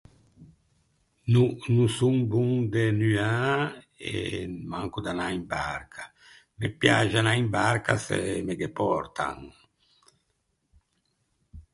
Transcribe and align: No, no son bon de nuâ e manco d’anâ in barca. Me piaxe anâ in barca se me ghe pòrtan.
No, 1.33 1.41
no 1.73 1.83
son 1.97 2.15
bon 2.31 2.49
de 2.73 2.85
nuâ 2.99 3.33
e 4.11 4.13
manco 4.71 4.99
d’anâ 5.05 5.25
in 5.39 5.43
barca. 5.55 6.03
Me 6.57 6.67
piaxe 6.79 7.17
anâ 7.19 7.33
in 7.43 7.47
barca 7.57 7.93
se 8.05 8.17
me 8.45 8.53
ghe 8.59 8.69
pòrtan. 8.79 9.37